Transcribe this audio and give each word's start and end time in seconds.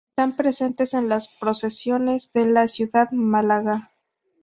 Están 0.17 0.35
presentes 0.35 0.95
en 0.95 1.09
las 1.09 1.27
procesiones 1.27 2.33
de 2.33 2.47
la 2.47 2.67
ciudad 2.67 3.11
de 3.11 3.17
Málaga. 3.17 3.91